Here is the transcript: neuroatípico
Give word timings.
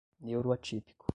neuroatípico 0.21 0.95